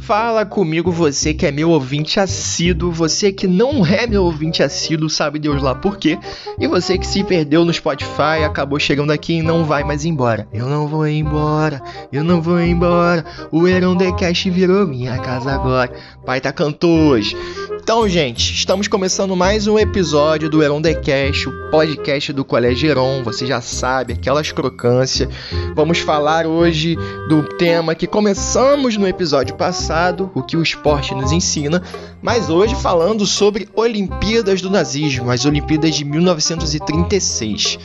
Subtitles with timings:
[0.00, 5.10] Fala comigo, você que é meu ouvinte assíduo, você que não é meu ouvinte assíduo,
[5.10, 6.18] sabe Deus lá por quê,
[6.58, 10.48] e você que se perdeu no Spotify, acabou chegando aqui e não vai mais embora.
[10.52, 15.52] Eu não vou embora, eu não vou embora, o Heron The Cash virou minha casa
[15.52, 15.92] agora.
[16.24, 17.36] Pai tá cantou hoje.
[17.82, 22.90] Então, gente, estamos começando mais um episódio do Heron The Cash, o podcast do Colégio
[22.90, 25.28] Heron, você já sabe, aquelas crocâncias.
[25.74, 26.96] Vamos falar hoje
[27.28, 29.89] do tema que começamos no episódio passado,
[30.34, 31.82] o que o esporte nos ensina,
[32.22, 37.76] mas hoje falando sobre Olimpíadas do Nazismo, as Olimpíadas de 1936.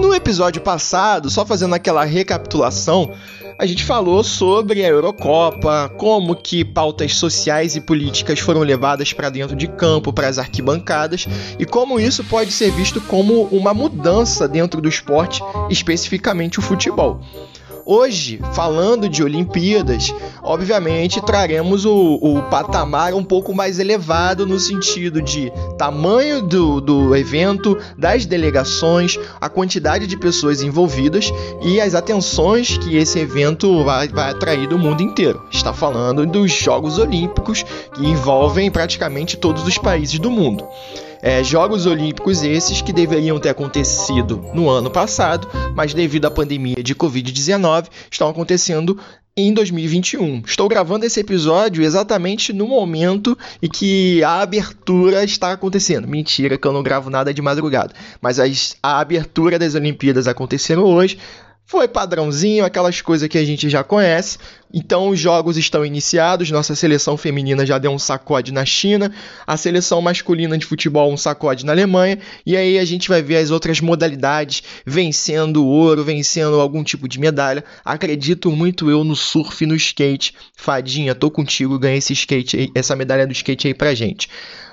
[0.00, 3.12] No episódio passado, só fazendo aquela recapitulação,
[3.58, 9.28] a gente falou sobre a Eurocopa, como que pautas sociais e políticas foram levadas para
[9.28, 11.26] dentro de campo, para as arquibancadas,
[11.58, 17.20] e como isso pode ser visto como uma mudança dentro do esporte, especificamente o futebol.
[17.88, 25.22] Hoje, falando de Olimpíadas, obviamente traremos o, o, patamar um pouco mais elevado no sentido
[25.22, 32.76] de tamanho do, do evento, das delegações, a quantidade de pessoas envolvidas e as atenções
[32.76, 35.40] que esse evento vai, vai atrair do mundo inteiro.
[35.48, 37.62] Está falando dos Jogos Olímpicos
[37.94, 40.66] que envolvem praticamente todos os países do mundo.
[41.26, 46.80] É, Jogos Olímpicos esses que deveriam ter acontecido no ano passado, mas devido à pandemia
[46.80, 48.96] de Covid-19 estão acontecendo
[49.36, 50.44] em 2021.
[50.46, 56.06] Estou gravando esse episódio exatamente no momento em que a abertura está acontecendo.
[56.06, 57.92] Mentira, que eu não gravo nada de madrugada.
[58.20, 58.38] Mas
[58.80, 61.18] a abertura das Olimpíadas aconteceram hoje.
[61.68, 64.38] Foi padrãozinho, aquelas coisas que a gente já conhece.
[64.72, 66.48] Então os jogos estão iniciados.
[66.48, 69.12] Nossa seleção feminina já deu um sacode na China,
[69.44, 72.20] a seleção masculina de futebol um sacode na Alemanha.
[72.46, 77.18] E aí a gente vai ver as outras modalidades vencendo ouro, vencendo algum tipo de
[77.18, 77.64] medalha.
[77.84, 80.34] Acredito muito eu no surf e no skate.
[80.56, 84.28] Fadinha, tô contigo, ganha esse skate, aí, essa medalha do skate aí pra gente.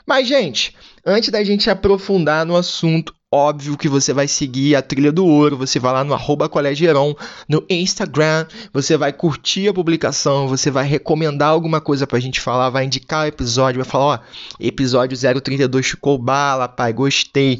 [0.05, 5.11] Mas gente, antes da gente aprofundar no assunto, óbvio que você vai seguir a trilha
[5.11, 6.47] do ouro, você vai lá no arroba
[7.49, 12.69] no Instagram, você vai curtir a publicação, você vai recomendar alguma coisa pra gente falar,
[12.69, 14.19] vai indicar o episódio, vai falar, ó,
[14.59, 17.59] episódio 032 ficou bala, pai, gostei.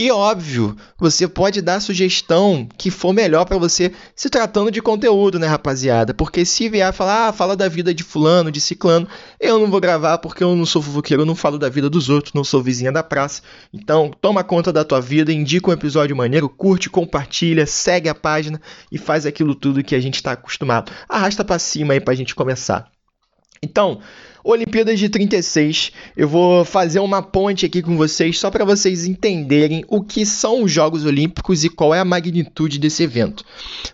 [0.00, 5.38] E óbvio, você pode dar sugestão que for melhor para você se tratando de conteúdo,
[5.38, 6.14] né, rapaziada?
[6.14, 9.06] Porque se vier falar, ah, fala da vida de fulano, de ciclano,
[9.38, 12.08] eu não vou gravar porque eu não sou fofoqueiro, eu não falo da vida dos
[12.08, 13.42] outros, não sou vizinha da praça.
[13.74, 18.58] Então, toma conta da tua vida, indica um episódio maneiro, curte, compartilha, segue a página
[18.90, 20.90] e faz aquilo tudo que a gente está acostumado.
[21.10, 22.90] Arrasta para cima aí pra gente começar.
[23.62, 24.00] Então,
[24.42, 29.84] Olimpíadas de 36, eu vou fazer uma ponte aqui com vocês só para vocês entenderem
[29.86, 33.44] o que são os Jogos Olímpicos e qual é a magnitude desse evento.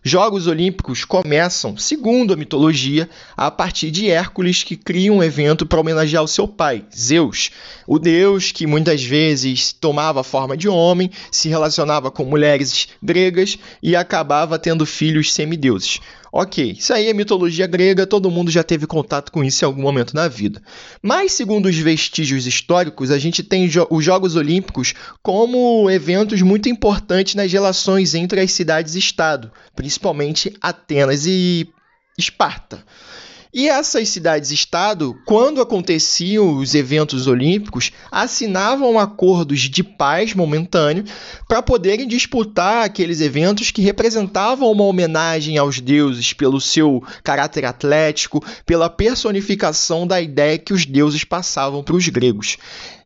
[0.05, 5.81] Jogos Olímpicos começam, segundo a mitologia, a partir de Hércules que cria um evento para
[5.81, 7.51] homenagear o seu pai, Zeus,
[7.84, 13.59] o deus que muitas vezes tomava a forma de homem, se relacionava com mulheres gregas
[13.83, 16.01] e acabava tendo filhos semideuses.
[16.39, 19.81] Ok, isso aí é mitologia grega, todo mundo já teve contato com isso em algum
[19.81, 20.61] momento na vida.
[21.01, 24.93] Mas, segundo os vestígios históricos, a gente tem os Jogos Olímpicos
[25.23, 31.71] como eventos muito importantes nas relações entre as cidades-estado, principalmente Atenas e
[32.19, 32.85] Esparta.
[33.59, 41.06] E essas cidades-estado, quando aconteciam os eventos olímpicos, assinavam acordos de paz momentâneo
[41.49, 48.45] para poderem disputar aqueles eventos que representavam uma homenagem aos deuses pelo seu caráter atlético,
[48.66, 52.59] pela personificação da ideia que os deuses passavam para os gregos.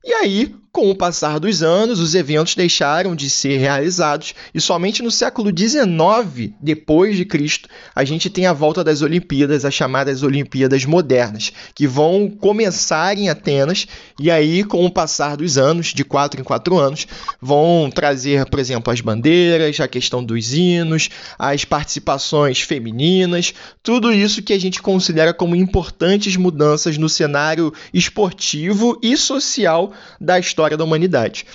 [0.02, 5.02] E aí, com o passar dos anos, os eventos deixaram de ser realizados e somente
[5.02, 10.22] no século XIX, depois de Cristo, a gente tem a volta das Olimpíadas, as chamadas
[10.22, 13.86] Olimpíadas modernas, que vão começar em Atenas
[14.18, 17.06] e aí, com o passar dos anos, de quatro em quatro anos,
[17.40, 23.52] vão trazer, por exemplo, as bandeiras, a questão dos hinos, as participações femininas,
[23.82, 29.89] tudo isso que a gente considera como importantes mudanças no cenário esportivo e social
[30.20, 31.46] da história da humanidade.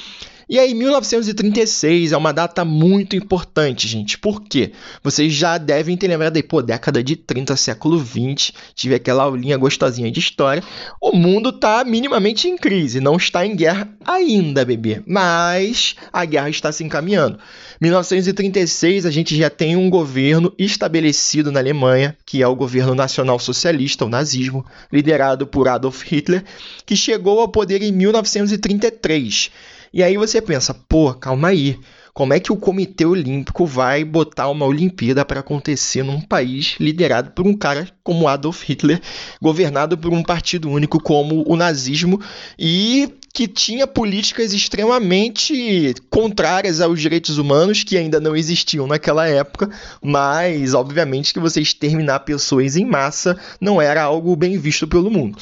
[0.48, 4.18] E aí, 1936 é uma data muito importante, gente.
[4.18, 4.74] Por quê?
[5.04, 9.58] Vocês já devem ter lembrado aí, pô, década de 30, século 20, tive aquela aulinha
[9.58, 10.64] gostosinha de história.
[11.02, 15.02] O mundo tá minimamente em crise, não está em guerra ainda, bebê.
[15.08, 17.40] Mas a guerra está se encaminhando.
[17.82, 23.40] 1936, a gente já tem um governo estabelecido na Alemanha, que é o governo nacional
[23.40, 26.44] socialista, o nazismo, liderado por Adolf Hitler,
[26.86, 29.52] que chegou ao poder em 1933.
[29.96, 31.80] E aí você pensa, pô, calma aí.
[32.14, 37.32] Como é que o Comitê Olímpico vai botar uma Olimpíada para acontecer num país liderado
[37.32, 39.02] por um cara como Adolf Hitler,
[39.42, 42.20] governado por um partido único como o nazismo
[42.60, 49.70] e que tinha políticas extremamente contrárias aos direitos humanos que ainda não existiam naquela época,
[50.04, 55.38] mas obviamente que você exterminar pessoas em massa não era algo bem visto pelo mundo.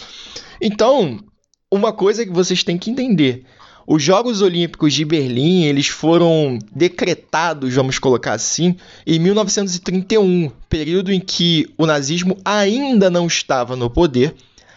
[0.62, 1.20] Então,
[1.72, 3.46] uma coisa que vocês têm que entender,
[3.86, 8.76] os Jogos Olímpicos de Berlim, eles foram decretados, vamos colocar assim,
[9.06, 14.36] em 1931, período em que o nazismo ainda não estava no poder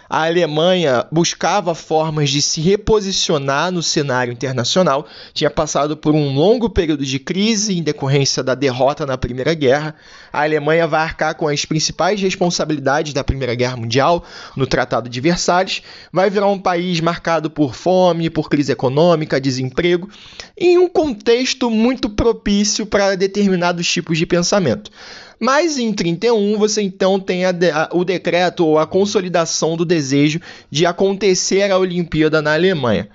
[0.08, 6.70] a Alemanha buscava formas de se reposicionar no cenário internacional, tinha passado por um longo
[6.70, 9.94] período de crise em decorrência da derrota na Primeira Guerra.
[10.32, 14.24] A Alemanha vai arcar com as principais responsabilidades da Primeira Guerra Mundial
[14.56, 15.82] no Tratado de Versalhes,
[16.12, 20.08] vai virar um país marcado por fome, por crise econômica, desemprego,
[20.56, 24.90] em um contexto muito propício para determinados tipos de pensamento.
[25.38, 30.40] Mas em 31 você então tem a a, o decreto ou a consolidação do desejo
[30.70, 33.08] de acontecer a Olimpíada na Alemanha.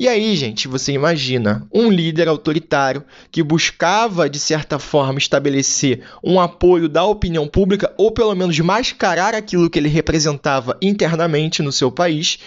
[0.00, 6.38] E aí, gente, você imagina um líder autoritário que buscava, de certa forma, estabelecer um
[6.40, 11.90] apoio da opinião pública, ou pelo menos mascarar aquilo que ele representava internamente no seu
[11.90, 12.38] país,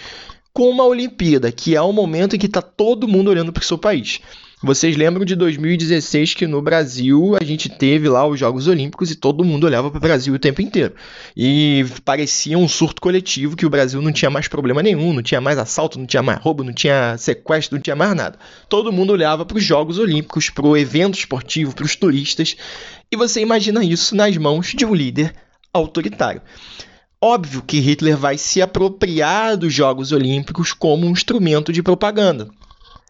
[0.50, 3.66] com uma Olimpíada, que é o momento em que está todo mundo olhando para o
[3.66, 4.20] seu país.
[4.64, 9.16] Vocês lembram de 2016 que no Brasil a gente teve lá os Jogos Olímpicos e
[9.16, 10.94] todo mundo olhava para o Brasil o tempo inteiro.
[11.36, 15.40] E parecia um surto coletivo que o Brasil não tinha mais problema nenhum, não tinha
[15.40, 18.38] mais assalto, não tinha mais roubo, não tinha sequestro, não tinha mais nada.
[18.68, 22.56] Todo mundo olhava para os Jogos Olímpicos, para o evento esportivo, para os turistas.
[23.10, 25.34] E você imagina isso nas mãos de um líder
[25.72, 26.40] autoritário.
[27.20, 32.48] Óbvio que Hitler vai se apropriar dos Jogos Olímpicos como um instrumento de propaganda.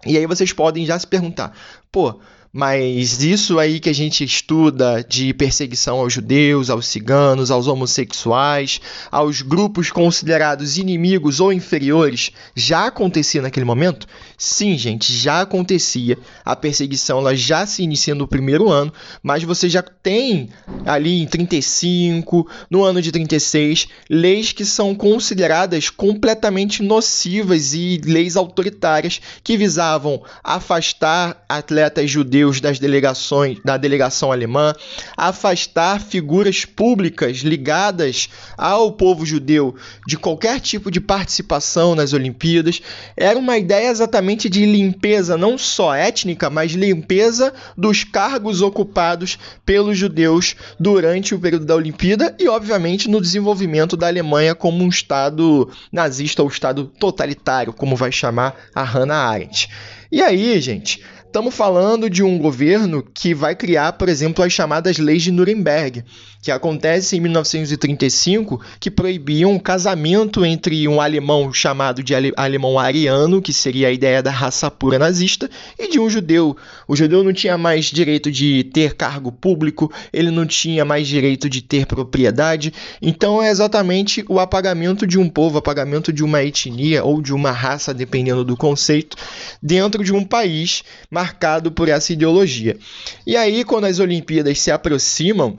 [0.06, 1.56] E aí vocês podem já se perguntar,
[1.90, 2.18] pô,
[2.52, 8.78] mas isso aí que a gente estuda de perseguição aos judeus, aos ciganos, aos homossexuais,
[9.10, 14.06] aos grupos considerados inimigos ou inferiores, já acontecia naquele momento?
[14.36, 16.18] Sim, gente, já acontecia.
[16.44, 20.50] A perseguição ela já se inicia no primeiro ano, mas você já tem
[20.84, 28.36] ali em 35, no ano de 36, leis que são consideradas completamente nocivas e leis
[28.36, 34.74] autoritárias que visavam afastar atletas judeus judeus das delegações da delegação alemã,
[35.16, 42.80] afastar figuras públicas ligadas ao povo judeu de qualquer tipo de participação nas Olimpíadas.
[43.16, 49.96] Era uma ideia exatamente de limpeza não só étnica, mas limpeza dos cargos ocupados pelos
[49.96, 55.70] judeus durante o período da Olimpíada e, obviamente, no desenvolvimento da Alemanha como um Estado
[55.92, 59.68] nazista ou Estado totalitário, como vai chamar a Hannah Arendt.
[60.10, 64.98] E aí, gente, Estamos falando de um governo que vai criar, por exemplo, as chamadas
[64.98, 66.04] leis de Nuremberg,
[66.42, 73.40] que acontecem em 1935, que proibiam o casamento entre um alemão chamado de alemão ariano,
[73.40, 75.48] que seria a ideia da raça pura nazista,
[75.78, 76.54] e de um judeu.
[76.86, 81.48] O judeu não tinha mais direito de ter cargo público, ele não tinha mais direito
[81.48, 82.74] de ter propriedade.
[83.00, 87.52] Então é exatamente o apagamento de um povo, apagamento de uma etnia ou de uma
[87.52, 89.16] raça, dependendo do conceito,
[89.62, 90.82] dentro de um país
[91.22, 92.76] marcado por essa ideologia.
[93.24, 95.56] E aí, quando as Olimpíadas se aproximam,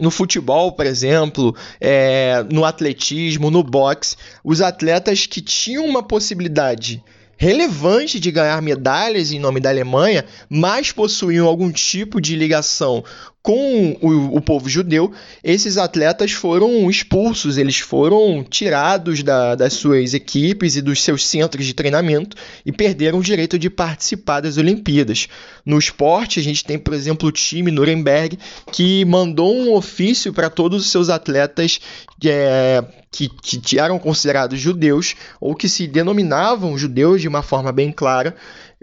[0.00, 7.02] no futebol, por exemplo, é, no atletismo, no boxe, os atletas que tinham uma possibilidade
[7.36, 13.04] relevante de ganhar medalhas em nome da Alemanha, mas possuíam algum tipo de ligação
[13.44, 20.14] com o, o, povo judeu, esses atletas foram expulsos, eles foram tirados da, das suas
[20.14, 25.28] equipes e dos seus centros de treinamento e perderam o direito de participar das Olimpíadas.
[25.62, 28.38] No esporte, a gente tem, por exemplo, o time Nuremberg
[28.72, 31.78] que mandou um ofício para todos os seus atletas
[32.24, 32.82] é,
[33.12, 38.34] que, que eram considerados judeus ou que se denominavam judeus de uma forma bem clara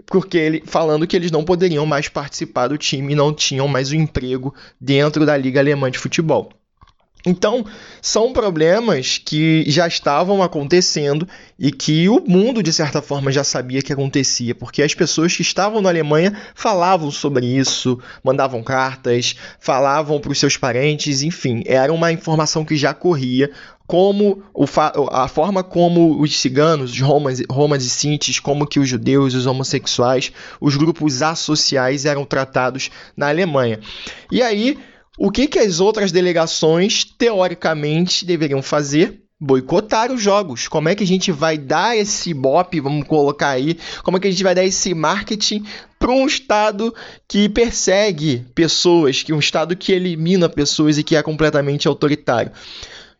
[0.06, 3.90] porque ele falando que eles não poderiam mais participar do time e não tinham mais
[3.90, 6.50] o um emprego dentro da Liga Alemã de Futebol.
[7.24, 7.64] Então,
[8.00, 13.80] são problemas que já estavam acontecendo e que o mundo, de certa forma, já sabia
[13.80, 20.18] que acontecia, porque as pessoas que estavam na Alemanha falavam sobre isso, mandavam cartas, falavam
[20.18, 23.50] para os seus parentes, enfim, era uma informação que já corria
[23.92, 24.64] como o
[25.10, 30.32] a forma como os ciganos, os romas, e sintes, como que os judeus, os homossexuais,
[30.58, 33.80] os grupos associais eram tratados na Alemanha.
[34.30, 34.78] E aí,
[35.18, 39.18] o que, que as outras delegações teoricamente deveriam fazer?
[39.38, 40.68] boicotar os jogos.
[40.68, 44.28] Como é que a gente vai dar esse bop, vamos colocar aí, como é que
[44.28, 45.66] a gente vai dar esse marketing
[45.98, 46.94] para um estado
[47.26, 52.52] que persegue pessoas, que um estado que elimina pessoas e que é completamente autoritário.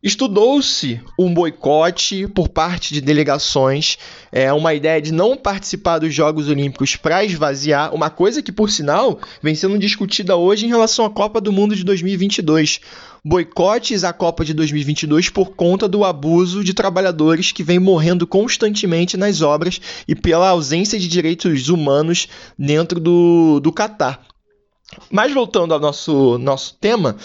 [0.03, 3.97] Estudou-se um boicote por parte de delegações,
[4.33, 8.69] é, uma ideia de não participar dos Jogos Olímpicos para esvaziar, uma coisa que, por
[8.69, 12.81] sinal, vem sendo discutida hoje em relação à Copa do Mundo de 2022.
[13.25, 19.17] Boicotes à Copa de 2022 por conta do abuso de trabalhadores que vem morrendo constantemente
[19.17, 22.27] nas obras e pela ausência de direitos humanos
[22.59, 24.32] dentro do, do Catar.
[25.11, 27.17] Mas voltando ao nosso, nosso tema,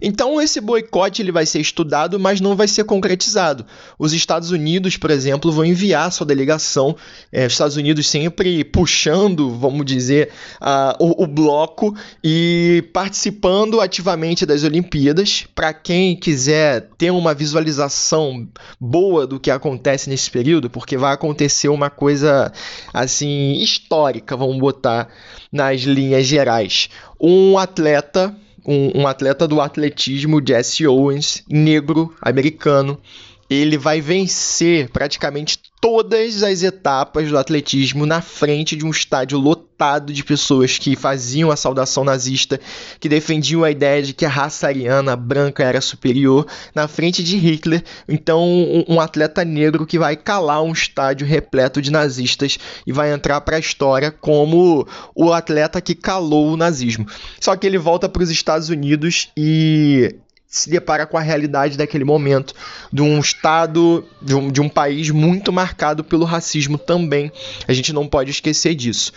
[0.00, 3.64] então esse boicote ele vai ser estudado, mas não vai ser concretizado.
[3.98, 6.96] Os Estados Unidos, por exemplo, vão enviar sua delegação,
[7.32, 14.46] é, os Estados Unidos sempre puxando, vamos dizer, uh, o, o, bloco e participando ativamente
[14.46, 15.46] das Olimpíadas.
[15.54, 18.48] Para quem quiser ter uma visualização
[18.80, 22.52] boa do que acontece nesse período, porque vai acontecer uma coisa
[22.92, 25.08] assim histórica, vamos botar
[25.52, 26.88] nas linhas gerais.
[27.20, 28.34] Um atleta
[28.68, 33.00] um, um atleta do atletismo, Jesse Owens, negro, americano,
[33.48, 39.67] ele vai vencer praticamente todas as etapas do atletismo na frente de um estádio lotado
[40.12, 42.58] de pessoas que faziam a saudação nazista,
[42.98, 47.36] que defendiam a ideia de que a raça ariana branca era superior, na frente de
[47.36, 47.84] Hitler.
[48.08, 53.12] Então, um, um atleta negro que vai calar um estádio repleto de nazistas e vai
[53.12, 57.06] entrar para a história como o atleta que calou o nazismo.
[57.40, 60.16] Só que ele volta para os Estados Unidos e
[60.48, 62.54] se depara com a realidade daquele momento,
[62.90, 67.30] de um estado, de um, de um país muito marcado pelo racismo também.
[67.68, 69.12] A gente não pode esquecer disso.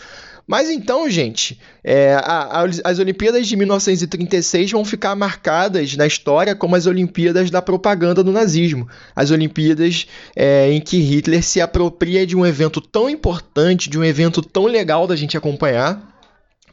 [0.47, 6.55] Mas então, gente, é, a, a, as Olimpíadas de 1936 vão ficar marcadas na história
[6.55, 8.87] como as Olimpíadas da propaganda do nazismo.
[9.15, 14.03] As Olimpíadas é, em que Hitler se apropria de um evento tão importante, de um
[14.03, 16.10] evento tão legal da gente acompanhar,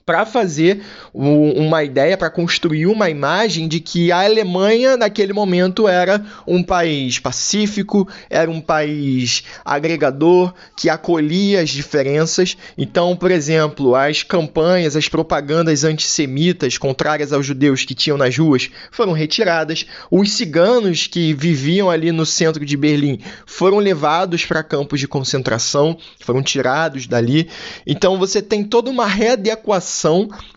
[0.08, 0.80] para fazer
[1.12, 7.18] uma ideia, para construir uma imagem de que a Alemanha, naquele momento, era um país
[7.18, 12.56] pacífico, era um país agregador, que acolhia as diferenças.
[12.78, 18.70] Então, por exemplo, as campanhas, as propagandas antissemitas contrárias aos judeus que tinham nas ruas
[18.90, 19.84] foram retiradas.
[20.10, 25.98] Os ciganos que viviam ali no centro de Berlim foram levados para campos de concentração,
[26.18, 27.50] foram tirados dali.
[27.86, 29.97] Então, você tem toda uma readequação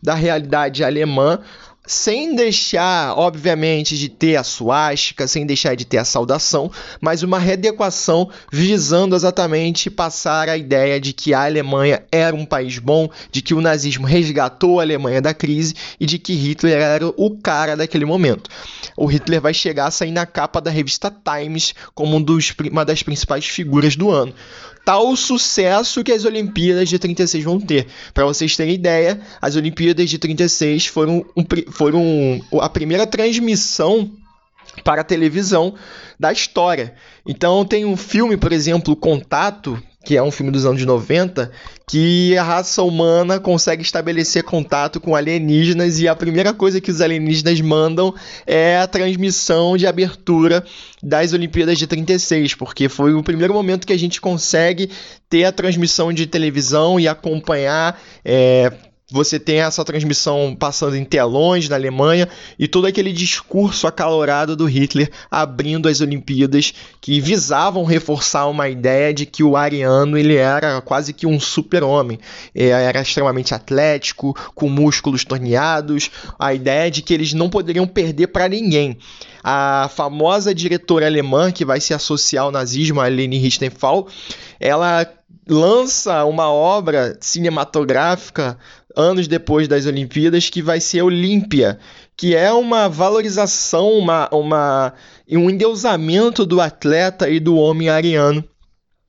[0.01, 1.39] da realidade alemã
[1.85, 6.71] sem deixar, obviamente, de ter a suástica, sem deixar de ter a saudação,
[7.01, 12.77] mas uma readequação visando exatamente passar a ideia de que a Alemanha era um país
[12.77, 17.07] bom, de que o nazismo resgatou a Alemanha da crise e de que Hitler era
[17.07, 18.49] o cara daquele momento.
[18.95, 22.85] O Hitler vai chegar a sair na capa da revista Times como um dos, uma
[22.85, 24.33] das principais figuras do ano
[24.85, 27.87] tal sucesso que as Olimpíadas de 36 vão ter.
[28.13, 34.11] Para vocês terem ideia, as Olimpíadas de 36 foram, um, foram a primeira transmissão
[34.83, 35.75] para a televisão
[36.19, 36.95] da história.
[37.25, 41.51] Então tem um filme, por exemplo, Contato, que é um filme dos anos 90,
[41.87, 47.01] que a raça humana consegue estabelecer contato com alienígenas e a primeira coisa que os
[47.01, 48.13] alienígenas mandam
[48.47, 50.63] é a transmissão de abertura
[51.03, 54.89] das Olimpíadas de 36, porque foi o primeiro momento que a gente consegue
[55.29, 58.01] ter a transmissão de televisão e acompanhar.
[58.25, 58.71] É,
[59.11, 64.65] você tem essa transmissão passando em telões na Alemanha e todo aquele discurso acalorado do
[64.65, 70.79] Hitler abrindo as Olimpíadas que visavam reforçar uma ideia de que o ariano ele era
[70.79, 72.19] quase que um super-homem,
[72.55, 78.27] é, era extremamente atlético, com músculos torneados, a ideia de que eles não poderiam perder
[78.27, 78.97] para ninguém.
[79.43, 84.07] A famosa diretora alemã que vai se associar ao nazismo, a Leni Riefenstahl,
[84.59, 85.05] ela
[85.47, 88.57] lança uma obra cinematográfica
[88.95, 91.79] anos depois das Olimpíadas, que vai ser Olímpia,
[92.15, 94.93] que é uma valorização, uma, uma,
[95.29, 98.43] um endeusamento do atleta e do homem ariano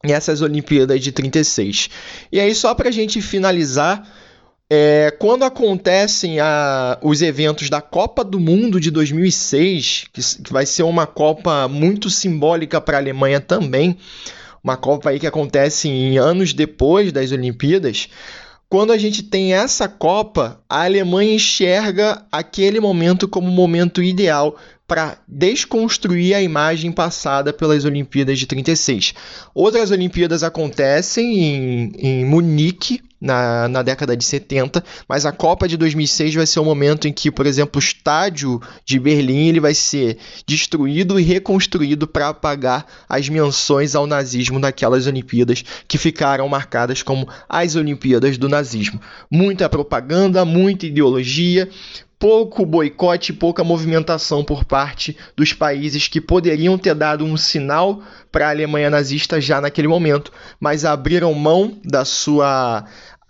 [0.04, 1.88] nessas Olimpíadas de 36.
[2.30, 4.06] E aí, só para a gente finalizar,
[4.68, 10.66] é, quando acontecem a, os eventos da Copa do Mundo de 2006, que, que vai
[10.66, 13.98] ser uma Copa muito simbólica para a Alemanha também,
[14.64, 18.08] uma Copa aí que acontece em anos depois das Olimpíadas,
[18.72, 24.56] quando a gente tem essa Copa, a Alemanha enxerga aquele momento como o momento ideal
[24.92, 29.14] para desconstruir a imagem passada pelas Olimpíadas de 36.
[29.54, 35.78] Outras Olimpíadas acontecem em, em Munique, na, na década de 70, mas a Copa de
[35.78, 39.72] 2006 vai ser o momento em que, por exemplo, o estádio de Berlim ele vai
[39.72, 47.02] ser destruído e reconstruído para apagar as menções ao nazismo daquelas Olimpíadas que ficaram marcadas
[47.02, 49.00] como as Olimpíadas do nazismo.
[49.30, 51.70] Muita propaganda, muita ideologia,
[52.22, 58.00] pouco boicote, pouca movimentação por parte dos países que poderiam ter dado um sinal
[58.30, 62.84] para a Alemanha nazista já naquele momento, mas abriram mão da sua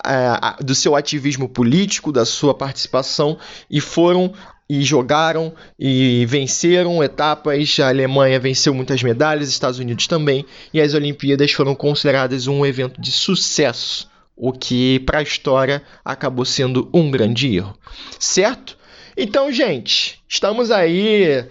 [0.04, 3.38] é, do seu ativismo político, da sua participação
[3.70, 4.34] e foram
[4.68, 7.78] e jogaram e venceram etapas.
[7.80, 13.00] A Alemanha venceu muitas medalhas, Estados Unidos também, e as Olimpíadas foram consideradas um evento
[13.00, 14.06] de sucesso,
[14.36, 17.74] o que para a história acabou sendo um grande erro,
[18.18, 18.81] certo?
[19.14, 21.44] Então, gente, estamos aí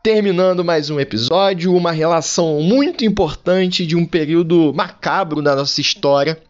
[0.00, 6.40] terminando mais um episódio, uma relação muito importante de um período macabro da nossa história,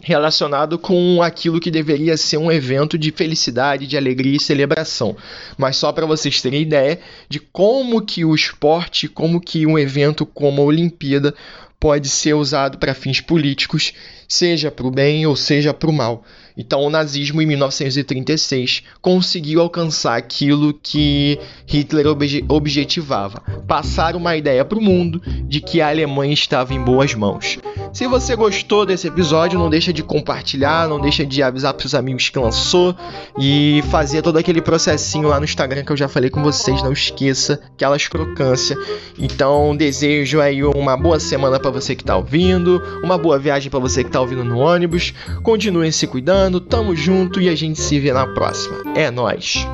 [0.00, 5.14] relacionado com aquilo que deveria ser um evento de felicidade, de alegria e celebração.
[5.58, 6.98] Mas só para vocês terem ideia
[7.28, 11.34] de como que o esporte, como que um evento como a Olimpíada
[11.78, 13.92] pode ser usado para fins políticos,
[14.26, 16.24] seja para o bem ou seja para o mal.
[16.58, 24.64] Então, o nazismo, em 1936, conseguiu alcançar aquilo que Hitler obje objetivava: passar uma ideia
[24.64, 27.58] para o mundo de que a Alemanha estava em boas mãos.
[27.92, 31.94] Se você gostou desse episódio, não deixa de compartilhar, não deixa de avisar para os
[31.94, 32.94] amigos que lançou
[33.38, 36.82] e fazer todo aquele processinho lá no Instagram que eu já falei com vocês.
[36.82, 38.76] Não esqueça aquelas crocância.
[39.16, 43.78] Então, desejo aí uma boa semana para você que está ouvindo, uma boa viagem para
[43.78, 45.14] você que está ouvindo no ônibus.
[45.44, 48.76] Continuem se cuidando tamo junto e a gente se vê na próxima.
[48.96, 49.66] É nós.